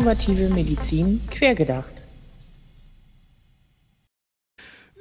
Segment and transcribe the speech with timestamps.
[0.00, 1.99] Innovative Medizin quergedacht.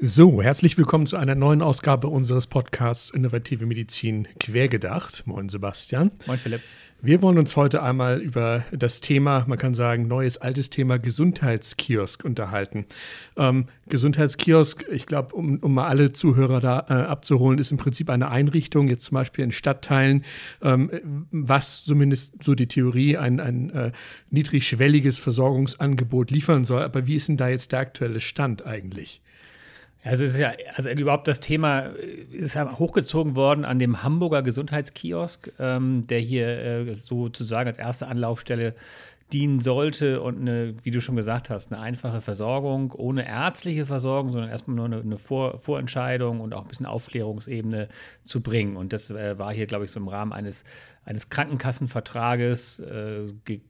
[0.02, 5.24] So, herzlich willkommen zu einer neuen Ausgabe unseres Podcasts Innovative Medizin quergedacht.
[5.28, 6.12] Moin Sebastian.
[6.26, 6.62] Moin Philipp.
[7.02, 12.24] Wir wollen uns heute einmal über das Thema, man kann sagen, neues, altes Thema Gesundheitskiosk
[12.24, 12.86] unterhalten.
[13.36, 18.10] Ähm, Gesundheitskiosk, ich glaube, um, um, mal alle Zuhörer da äh, abzuholen, ist im Prinzip
[18.10, 20.24] eine Einrichtung, jetzt zum Beispiel in Stadtteilen,
[20.62, 23.92] ähm, was zumindest so die Theorie ein, ein äh,
[24.30, 26.84] niedrigschwelliges Versorgungsangebot liefern soll.
[26.84, 29.22] Aber wie ist denn da jetzt der aktuelle Stand eigentlich?
[30.04, 31.92] Also es ist ja, also überhaupt das Thema
[32.32, 38.08] ist ja hochgezogen worden an dem Hamburger Gesundheitskiosk, ähm, der hier äh, sozusagen als erste
[38.08, 38.76] Anlaufstelle
[39.32, 44.32] dienen sollte und eine, wie du schon gesagt hast, eine einfache Versorgung ohne ärztliche Versorgung,
[44.32, 47.90] sondern erstmal nur eine, eine Vor Vorentscheidung und auch ein bisschen Aufklärungsebene
[48.24, 48.76] zu bringen.
[48.76, 50.64] Und das äh, war hier, glaube ich, so im Rahmen eines,
[51.06, 53.28] eines Krankenkassenvertrages äh,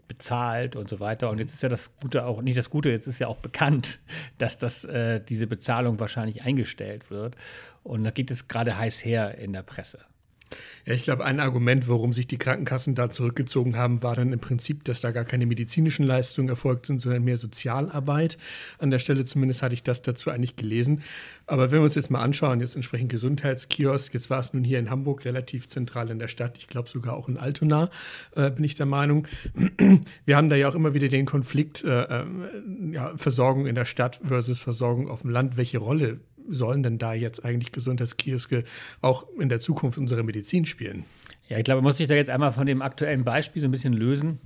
[0.08, 1.30] bezahlt und so weiter.
[1.30, 4.00] Und jetzt ist ja das Gute auch, nicht das Gute, jetzt ist ja auch bekannt,
[4.38, 7.36] dass das, äh, diese Bezahlung wahrscheinlich eingestellt wird.
[7.84, 10.00] Und da geht es gerade heiß her in der Presse.
[10.86, 14.40] Ja, ich glaube, ein Argument, warum sich die Krankenkassen da zurückgezogen haben, war dann im
[14.40, 18.38] Prinzip, dass da gar keine medizinischen Leistungen erfolgt sind, sondern mehr Sozialarbeit.
[18.78, 21.02] An der Stelle zumindest hatte ich das dazu eigentlich gelesen.
[21.46, 24.80] Aber wenn wir uns jetzt mal anschauen, jetzt entsprechend Gesundheitskiosk, jetzt war es nun hier
[24.80, 27.90] in Hamburg relativ zentral in der Stadt, ich glaube sogar auch in Altona,
[28.36, 29.28] äh, bin ich der Meinung.
[30.26, 32.26] Wir haben da ja auch immer wieder den Konflikt äh, äh,
[32.92, 35.58] ja, Versorgung in der Stadt versus Versorgung auf dem Land.
[35.58, 36.20] Welche Rolle
[36.52, 38.64] sollen denn da jetzt eigentlich Gesundheitskioske
[39.02, 41.06] auch in der Zukunft unserer Medizin spielen?
[41.48, 43.72] Ja, ich glaube, man muss sich da jetzt einmal von dem aktuellen Beispiel so ein
[43.72, 44.40] bisschen lösen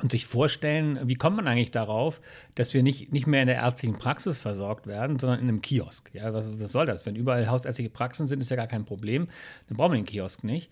[0.00, 2.20] und sich vorstellen, wie kommt man eigentlich darauf,
[2.54, 6.10] dass wir nicht, nicht mehr in der ärztlichen Praxis versorgt werden, sondern in einem Kiosk.
[6.14, 7.04] Ja, was, was soll das?
[7.04, 9.28] Wenn überall hausärztliche Praxen sind, ist ja gar kein Problem.
[9.68, 10.70] Dann brauchen wir den Kiosk nicht.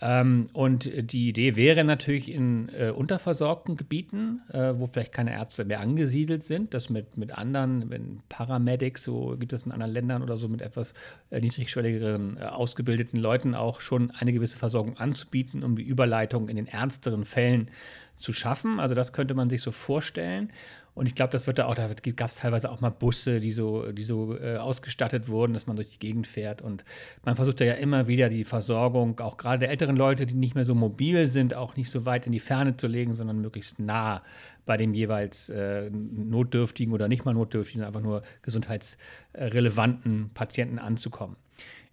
[0.00, 5.64] Ähm, und die Idee wäre natürlich in äh, unterversorgten Gebieten, äh, wo vielleicht keine Ärzte
[5.64, 10.22] mehr angesiedelt sind, das mit, mit anderen, wenn Paramedics, so gibt es in anderen Ländern
[10.22, 10.94] oder so, mit etwas
[11.30, 16.56] äh, niedrigschwelligeren äh, ausgebildeten Leuten auch schon eine gewisse Versorgung anzubieten, um die Überleitung in
[16.56, 17.68] den ernsteren Fällen
[18.16, 18.80] zu schaffen.
[18.80, 20.50] Also das könnte man sich so vorstellen.
[20.94, 23.50] Und ich glaube, das wird da auch, da gab es teilweise auch mal Busse, die
[23.50, 26.60] so, die so äh, ausgestattet wurden, dass man durch die Gegend fährt.
[26.60, 26.84] Und
[27.24, 30.64] man versucht ja immer wieder die Versorgung, auch gerade der älteren Leute, die nicht mehr
[30.64, 34.22] so mobil sind, auch nicht so weit in die Ferne zu legen, sondern möglichst nah
[34.66, 41.36] bei dem jeweils äh, notdürftigen oder nicht mal notdürftigen, einfach nur gesundheitsrelevanten Patienten anzukommen.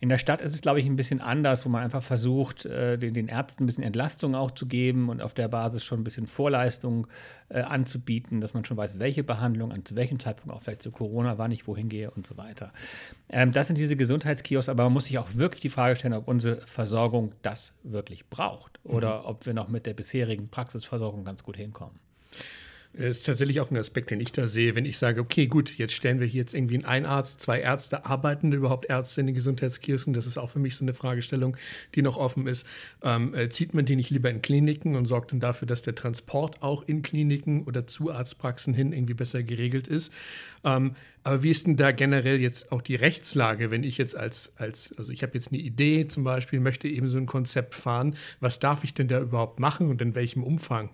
[0.01, 2.97] In der Stadt ist es, glaube ich, ein bisschen anders, wo man einfach versucht, äh,
[2.97, 6.03] den, den, Ärzten ein bisschen Entlastung auch zu geben und auf der Basis schon ein
[6.05, 7.07] bisschen Vorleistung
[7.49, 10.91] äh, anzubieten, dass man schon weiß, welche Behandlung, an zu welchem Zeitpunkt auch vielleicht zu
[10.91, 12.71] Corona, wann ich wohin gehe und so weiter.
[13.29, 16.29] Ähm, das sind diese Gesundheitskiosks, aber man muss sich auch wirklich die Frage stellen, ob
[16.29, 19.25] unsere Versorgung das wirklich braucht oder mhm.
[19.25, 21.99] ob wir noch mit der bisherigen Praxisversorgung ganz gut hinkommen.
[22.93, 25.93] Ist tatsächlich auch ein Aspekt, den ich da sehe, wenn ich sage, okay, gut, jetzt
[25.93, 30.13] stellen wir hier jetzt irgendwie einen Arzt, zwei Ärzte, arbeiten überhaupt Ärzte in den Gesundheitskirchen?
[30.13, 31.55] Das ist auch für mich so eine Fragestellung,
[31.93, 32.65] die noch offen ist.
[33.03, 35.93] Ähm, äh, zieht man die nicht lieber in Kliniken und sorgt dann dafür, dass der
[35.93, 40.11] Transport auch in Kliniken oder zu Arztpraxen hin irgendwie besser geregelt ist?
[40.63, 44.53] Ähm, aber wie ist denn da generell jetzt auch die Rechtslage, wenn ich jetzt als,
[44.57, 48.15] als also ich habe jetzt eine Idee zum Beispiel, möchte eben so ein Konzept fahren,
[48.39, 50.89] was darf ich denn da überhaupt machen und in welchem Umfang?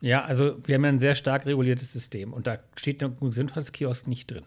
[0.00, 4.06] Ja, also wir haben ja ein sehr stark reguliertes System und da steht ein Gesundheitskiosk
[4.06, 4.44] nicht drin.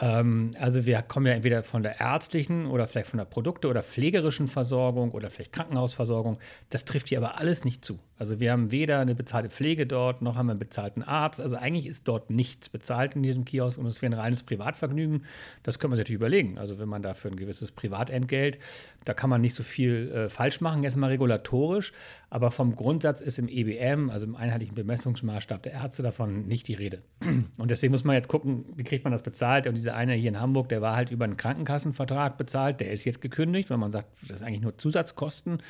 [0.00, 3.82] Ähm, also wir kommen ja entweder von der ärztlichen oder vielleicht von der Produkte- oder
[3.82, 6.38] pflegerischen Versorgung oder vielleicht Krankenhausversorgung.
[6.70, 7.98] Das trifft hier aber alles nicht zu.
[8.18, 11.40] Also wir haben weder eine bezahlte Pflege dort, noch haben wir einen bezahlten Arzt.
[11.40, 15.24] Also eigentlich ist dort nichts bezahlt in diesem Kiosk und es wäre ein reines Privatvergnügen.
[15.62, 16.58] Das können wir sich natürlich überlegen.
[16.58, 18.58] Also wenn man dafür ein gewisses Privatentgelt,
[19.04, 21.92] da kann man nicht so viel äh, falsch machen, jetzt mal regulatorisch.
[22.30, 26.74] Aber vom Grundsatz ist im EBM, also im einheitlichen Bemessungsmaßstab der Ärzte, davon nicht die
[26.74, 27.02] Rede.
[27.58, 29.66] Und deswegen muss man jetzt gucken, wie kriegt man das bezahlt.
[29.66, 33.04] Und dieser eine hier in Hamburg, der war halt über einen Krankenkassenvertrag bezahlt, der ist
[33.04, 35.62] jetzt gekündigt, weil man sagt, das ist eigentlich nur Zusatzkosten.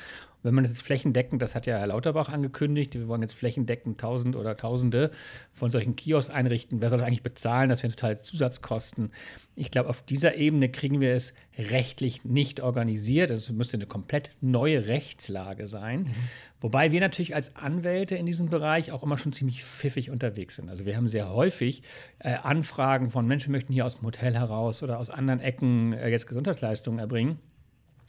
[0.43, 4.35] Wenn man jetzt flächendeckend, das hat ja Herr Lauterbach angekündigt, wir wollen jetzt flächendeckend tausend
[4.35, 5.11] oder tausende
[5.51, 6.81] von solchen Kiosks einrichten.
[6.81, 7.69] Wer soll das eigentlich bezahlen?
[7.69, 9.11] Das wären total Zusatzkosten.
[9.55, 13.31] Ich glaube, auf dieser Ebene kriegen wir es rechtlich nicht organisiert.
[13.31, 16.01] Also es müsste eine komplett neue Rechtslage sein.
[16.01, 16.13] Mhm.
[16.61, 20.69] Wobei wir natürlich als Anwälte in diesem Bereich auch immer schon ziemlich pfiffig unterwegs sind.
[20.69, 21.83] Also wir haben sehr häufig
[22.19, 26.09] äh, Anfragen von Menschen, möchten hier aus dem Hotel heraus oder aus anderen Ecken äh,
[26.09, 27.39] jetzt Gesundheitsleistungen erbringen.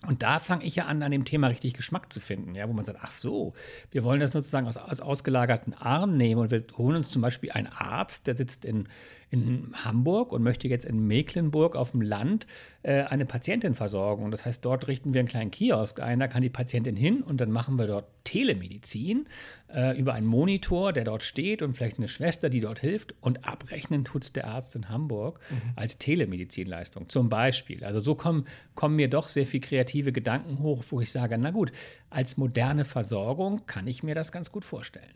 [0.07, 2.73] Und da fange ich ja an, an dem Thema richtig Geschmack zu finden, ja, wo
[2.73, 3.55] man sagt, ach so,
[3.91, 7.51] wir wollen das sozusagen aus, aus ausgelagerten Armen nehmen und wir holen uns zum Beispiel
[7.51, 8.89] einen Arzt, der sitzt in,
[9.31, 12.47] in Hamburg und möchte jetzt in Mecklenburg auf dem Land
[12.83, 14.25] äh, eine Patientin versorgen.
[14.25, 17.23] Und das heißt, dort richten wir einen kleinen Kiosk ein, da kann die Patientin hin
[17.23, 19.27] und dann machen wir dort Telemedizin
[19.73, 23.15] äh, über einen Monitor, der dort steht und vielleicht eine Schwester, die dort hilft.
[23.21, 25.73] Und abrechnen tut es der Arzt in Hamburg mhm.
[25.77, 27.85] als Telemedizinleistung zum Beispiel.
[27.85, 31.51] Also so kommen, kommen mir doch sehr viele kreative Gedanken hoch, wo ich sage, na
[31.51, 31.73] gut,
[32.11, 35.15] als moderne Versorgung kann ich mir das ganz gut vorstellen.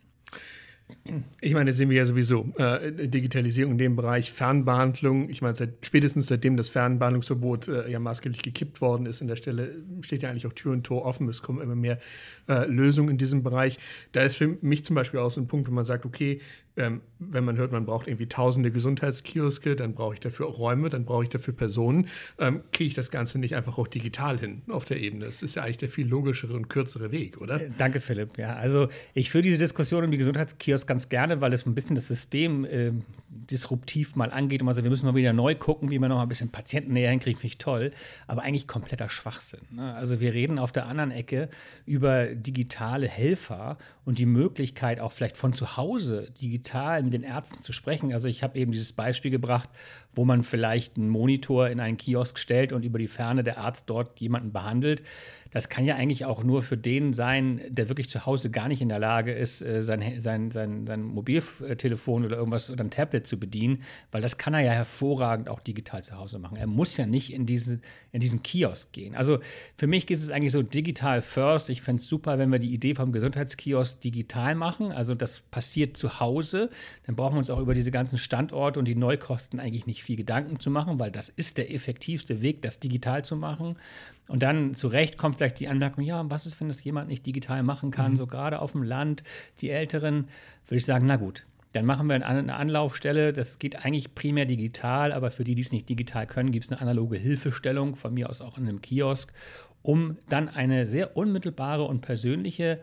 [1.41, 2.53] Ich meine, das sehen wir ja sowieso.
[2.57, 5.29] Äh, Digitalisierung in dem Bereich, Fernbehandlung.
[5.31, 9.37] Ich meine, seit, spätestens seitdem das Fernbehandlungsverbot äh, ja maßgeblich gekippt worden ist, in der
[9.37, 11.29] Stelle steht ja eigentlich auch Tür und Tor offen.
[11.29, 11.99] Es kommen immer mehr
[12.49, 13.79] äh, Lösungen in diesem Bereich.
[14.13, 16.41] Da ist für mich zum Beispiel auch so ein Punkt, wo man sagt, okay,
[16.77, 20.89] ähm, wenn man hört, man braucht irgendwie tausende Gesundheitskioske, dann brauche ich dafür auch Räume,
[20.89, 22.09] dann brauche ich dafür Personen,
[22.39, 25.27] ähm, kriege ich das Ganze nicht einfach auch digital hin auf der Ebene.
[25.27, 27.61] Das ist ja eigentlich der viel logischere und kürzere Weg, oder?
[27.61, 28.39] Äh, danke, Philipp.
[28.39, 30.19] Ja, also ich führe diese Diskussion um die
[30.73, 32.93] Gesundheitskiosk ganz gerne, weil es ein bisschen das System äh,
[33.33, 34.63] disruptiv mal angeht.
[34.63, 37.11] Und also wir müssen mal wieder neu gucken, wie man noch ein bisschen Patienten näher
[37.11, 37.91] hinkriegt, finde ich toll.
[38.27, 39.61] Aber eigentlich kompletter Schwachsinn.
[39.71, 39.95] Ne?
[39.95, 41.49] Also wir reden auf der anderen Ecke
[41.87, 47.63] über digitale Helfer und die Möglichkeit auch vielleicht von zu Hause digital mit den Ärzten
[47.63, 48.13] zu sprechen.
[48.13, 49.71] Also ich habe eben dieses Beispiel gebracht,
[50.15, 53.89] wo man vielleicht einen Monitor in einen Kiosk stellt und über die Ferne der Arzt
[53.89, 55.03] dort jemanden behandelt.
[55.51, 58.83] Das kann ja eigentlich auch nur für den sein, der wirklich zu Hause gar nicht
[58.83, 63.22] in der Lage ist, äh, sein, sein, sein, sein Mobiltelefon oder irgendwas oder ein Tablet
[63.27, 66.57] zu bedienen, weil das kann er ja hervorragend auch digital zu Hause machen.
[66.57, 67.81] Er muss ja nicht in, diese,
[68.13, 69.15] in diesen Kiosk gehen.
[69.15, 69.39] Also
[69.77, 71.71] für mich geht es eigentlich so digital first.
[71.71, 74.93] Ich fände es super, wenn wir die Idee vom Gesundheitskiosk digital machen.
[74.93, 76.71] Also das passiert zu Hause.
[77.07, 80.17] Dann brauchen wir uns auch über diese ganzen Standorte und die Neukosten eigentlich nicht viel
[80.17, 83.75] Gedanken zu machen, weil das ist der effektivste Weg, das digital zu machen.
[84.29, 87.27] Und dann zu Recht kommt vielleicht die Anmerkung, ja, was ist, wenn das jemand nicht
[87.27, 88.17] digital machen kann, mhm.
[88.17, 89.25] so gerade auf dem Land,
[89.61, 90.29] die Älteren,
[90.67, 93.33] würde ich sagen, na gut, dann machen wir eine Anlaufstelle.
[93.33, 96.71] Das geht eigentlich primär digital, aber für die, die es nicht digital können, gibt es
[96.71, 99.33] eine analoge Hilfestellung, von mir aus auch in einem Kiosk,
[99.83, 102.81] um dann eine sehr unmittelbare und persönliche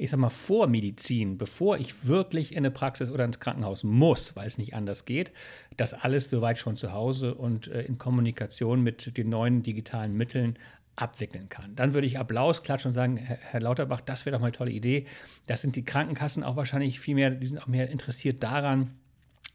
[0.00, 4.46] ich sag mal, Vormedizin, bevor ich wirklich in eine Praxis oder ins Krankenhaus muss, weil
[4.46, 5.32] es nicht anders geht,
[5.76, 10.56] das alles soweit schon zu Hause und äh, in Kommunikation mit den neuen digitalen Mitteln
[11.00, 11.74] abwickeln kann.
[11.76, 14.72] Dann würde ich Applaus klatschen und sagen, Herr Lauterbach, das wäre doch mal eine tolle
[14.72, 15.06] Idee.
[15.46, 18.90] Das sind die Krankenkassen auch wahrscheinlich viel mehr, die sind auch mehr interessiert daran,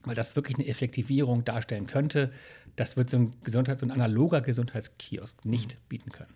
[0.04, 2.32] weil das wirklich eine Effektivierung darstellen könnte.
[2.76, 6.34] Das wird so ein Gesundheits- und analoger Gesundheitskiosk nicht bieten können.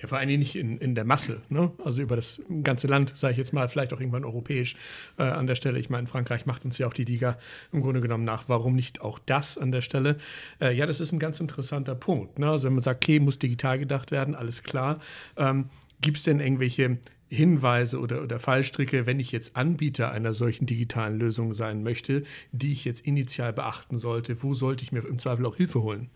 [0.00, 1.72] Ja, vor allem nicht in, in der Masse, ne?
[1.84, 4.76] also über das ganze Land, sage ich jetzt mal, vielleicht auch irgendwann europäisch
[5.18, 5.78] äh, an der Stelle.
[5.78, 7.38] Ich meine, Frankreich macht uns ja auch die Liga
[7.72, 8.44] im Grunde genommen nach.
[8.48, 10.18] Warum nicht auch das an der Stelle?
[10.60, 12.38] Äh, ja, das ist ein ganz interessanter Punkt.
[12.38, 12.48] Ne?
[12.48, 15.00] Also wenn man sagt, okay, muss digital gedacht werden, alles klar.
[15.36, 15.70] Ähm,
[16.00, 16.98] Gibt es denn irgendwelche
[17.28, 22.22] Hinweise oder, oder Fallstricke, wenn ich jetzt Anbieter einer solchen digitalen Lösung sein möchte,
[22.52, 24.42] die ich jetzt initial beachten sollte?
[24.42, 26.10] Wo sollte ich mir im Zweifel auch Hilfe holen?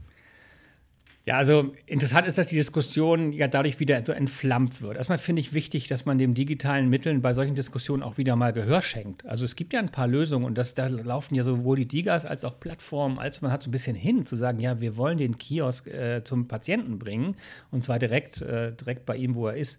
[1.26, 4.96] Ja, also interessant ist, dass die Diskussion ja dadurch wieder so entflammt wird.
[4.96, 8.54] Erstmal finde ich wichtig, dass man den digitalen Mitteln bei solchen Diskussionen auch wieder mal
[8.54, 9.26] Gehör schenkt.
[9.26, 12.24] Also es gibt ja ein paar Lösungen und das, da laufen ja sowohl die Digas
[12.24, 15.18] als auch Plattformen, als man hat so ein bisschen hin zu sagen, ja, wir wollen
[15.18, 17.36] den Kiosk äh, zum Patienten bringen
[17.70, 19.78] und zwar direkt, äh, direkt bei ihm, wo er ist.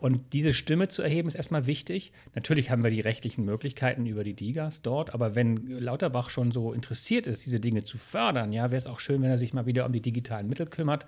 [0.00, 2.12] Und diese Stimme zu erheben, ist erstmal wichtig.
[2.34, 6.72] Natürlich haben wir die rechtlichen Möglichkeiten über die Digas dort, aber wenn Lauterbach schon so
[6.72, 9.66] interessiert ist, diese Dinge zu fördern, ja, wäre es auch schön, wenn er sich mal
[9.66, 11.04] wieder um die digitalen Mittel kümmert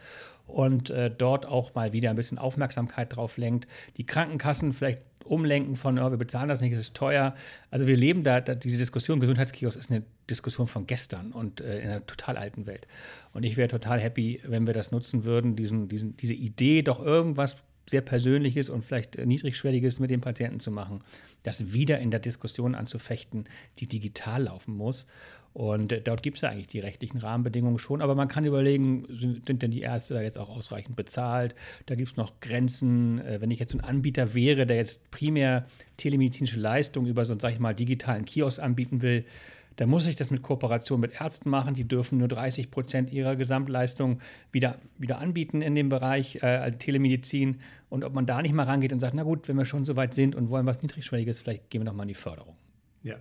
[0.47, 3.67] und äh, dort auch mal wieder ein bisschen Aufmerksamkeit drauf lenkt.
[3.97, 7.35] Die Krankenkassen vielleicht umlenken von, oh, wir bezahlen das nicht, es ist teuer.
[7.71, 11.81] Also wir leben da, da diese Diskussion, Gesundheitskiosk ist eine Diskussion von gestern und äh,
[11.81, 12.87] in einer total alten Welt.
[13.33, 17.01] Und ich wäre total happy, wenn wir das nutzen würden, diesen, diesen, diese Idee, doch
[17.03, 17.57] irgendwas
[17.89, 21.01] sehr Persönliches und vielleicht Niedrigschwelliges mit dem Patienten zu machen,
[21.43, 23.45] das wieder in der Diskussion anzufechten,
[23.79, 25.07] die digital laufen muss.
[25.55, 29.63] Und dort gibt es ja eigentlich die rechtlichen Rahmenbedingungen schon, aber man kann überlegen, sind
[29.63, 31.55] denn die Ärzte da jetzt auch ausreichend bezahlt?
[31.87, 33.19] Da gibt es noch Grenzen.
[33.19, 35.67] Äh, wenn ich jetzt ein Anbieter wäre, der jetzt primär
[35.99, 39.27] telemedizinische Leistungen über so einen, sag ich mal, digitalen Kiosk anbieten will,
[39.77, 41.75] dann muss ich das mit Kooperation mit Ärzten machen.
[41.75, 47.61] Die dürfen nur 30 Prozent ihrer Gesamtleistung wieder, wieder anbieten in dem Bereich äh, Telemedizin.
[47.89, 49.97] Und ob man da nicht mal rangeht und sagt, na gut, wenn wir schon so
[49.97, 52.57] weit sind und wollen was Niedrigschwelliges, vielleicht gehen wir noch mal in die Förderung.
[53.03, 53.17] Ja,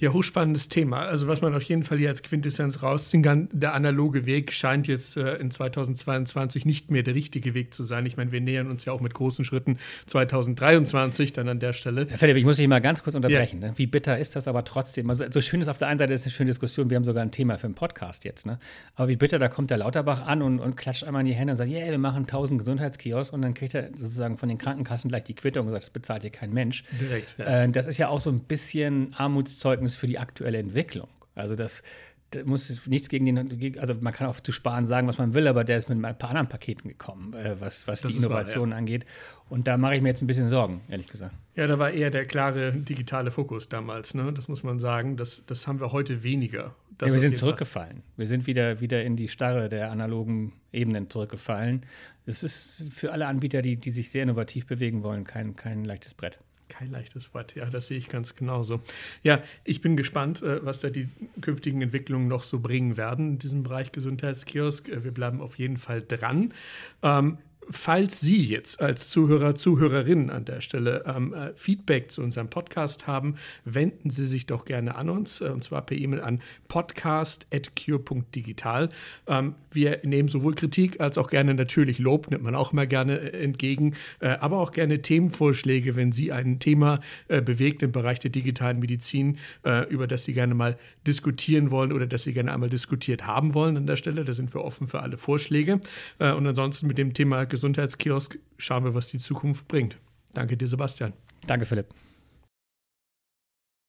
[0.00, 1.00] ja, hochspannendes Thema.
[1.00, 4.86] Also was man auf jeden Fall hier als Quintessenz rausziehen kann, der analoge Weg scheint
[4.86, 8.06] jetzt äh, in 2022 nicht mehr der richtige Weg zu sein.
[8.06, 9.76] Ich meine, wir nähern uns ja auch mit großen Schritten
[10.06, 12.06] 2023 dann an der Stelle.
[12.08, 13.60] Herr Philipp, ich muss dich mal ganz kurz unterbrechen.
[13.60, 13.68] Ja.
[13.68, 13.74] Ne?
[13.76, 15.10] Wie bitter ist das aber trotzdem?
[15.10, 17.22] Also so schön ist auf der einen Seite, ist eine schöne Diskussion, wir haben sogar
[17.22, 18.46] ein Thema für einen Podcast jetzt.
[18.46, 18.58] Ne?
[18.94, 21.52] Aber wie bitter, da kommt der Lauterbach an und, und klatscht einmal in die Hände
[21.52, 25.08] und sagt, yeah, wir machen 1000 Gesundheitskiosks und dann kriegt er sozusagen von den Krankenkassen
[25.08, 26.84] gleich die Quittung und sagt, das bezahlt hier kein Mensch.
[26.98, 27.34] Direkt.
[27.36, 27.64] Ja.
[27.64, 31.08] Äh, das ist ja auch so ein bisschen Armutszeugnis Verständnis für die aktuelle Entwicklung.
[31.34, 31.82] Also das,
[32.30, 35.48] das muss nichts gegen den, also man kann auch zu sparen sagen, was man will,
[35.48, 38.76] aber der ist mit ein paar anderen Paketen gekommen, äh, was, was die Innovation wahr,
[38.76, 38.78] ja.
[38.78, 39.04] angeht.
[39.48, 41.34] Und da mache ich mir jetzt ein bisschen Sorgen, ehrlich gesagt.
[41.56, 44.32] Ja, da war eher der klare digitale Fokus damals, ne?
[44.32, 45.16] Das muss man sagen.
[45.16, 46.74] Das, das haben wir heute weniger.
[47.00, 47.96] Ja, wir sind zurückgefallen.
[47.96, 48.12] Fall.
[48.16, 51.86] Wir sind wieder, wieder in die Starre der analogen Ebenen zurückgefallen.
[52.26, 56.12] Es ist für alle Anbieter, die, die sich sehr innovativ bewegen wollen, kein, kein leichtes
[56.12, 56.38] Brett.
[56.70, 58.80] Kein leichtes Brett, ja, das sehe ich ganz genauso.
[59.22, 61.08] Ja, ich bin gespannt, äh, was da die
[61.40, 64.88] künftigen Entwicklungen noch so bringen werden in diesem Bereich Gesundheitskiosk.
[64.88, 66.54] Äh, wir bleiben auf jeden Fall dran.
[67.02, 67.38] Ähm,
[67.70, 73.06] falls Sie jetzt als Zuhörer, Zuhörerin an der Stelle ähm, äh, Feedback zu unserem Podcast
[73.06, 78.90] haben, wenden Sie sich doch gerne an uns, äh, und zwar per E-Mail an podcast.cure.digital.
[79.26, 83.18] Ähm, wir nehmen sowohl Kritik als auch gerne natürlich Lob, nimmt man auch immer gerne
[83.18, 88.18] äh, entgegen, äh, aber auch gerne Themenvorschläge, wenn Sie ein Thema äh, bewegt im Bereich
[88.18, 92.52] der digitalen Medizin, äh, über das Sie gerne mal diskutieren wollen oder das Sie gerne
[92.52, 94.24] einmal diskutiert haben wollen an der Stelle.
[94.24, 95.80] Da sind wir offen für alle Vorschläge.
[96.18, 99.98] und ansonsten mit dem Thema Gesundheitskiosk schauen wir, was die Zukunft bringt.
[100.32, 101.12] Danke dir, Sebastian.
[101.46, 101.88] Danke, Philipp.